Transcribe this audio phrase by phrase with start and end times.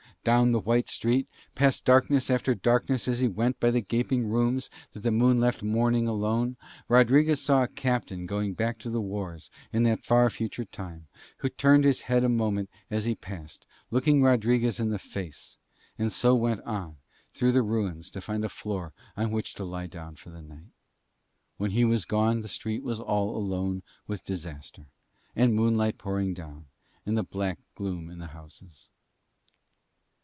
[0.23, 4.69] Down the white street, past darkness after darkness as he went by the gaping rooms
[4.93, 9.49] that the moon left mourning alone, Rodriguez saw a captain going back to the wars
[9.73, 14.21] in that far future time, who turned his head a moment as he passed, looking
[14.21, 15.57] Rodriguez in the face,
[15.97, 16.97] and so went on
[17.33, 20.69] through the ruins to find a floor on which to lie down for the night.
[21.57, 24.85] When he was gone the street was all alone with disaster,
[25.35, 26.67] and moonlight pouring down,
[27.07, 28.87] and the black gloom in the houses.